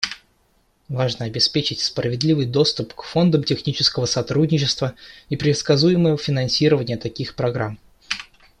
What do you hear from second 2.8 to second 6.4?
к фондам технического сотрудничества и предсказуемое